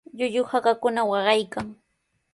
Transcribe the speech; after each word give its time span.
Llullu 0.17 0.43
hakakuna 0.51 1.01
waqaykan. 1.11 1.67